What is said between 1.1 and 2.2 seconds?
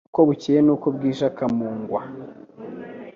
akamungwa.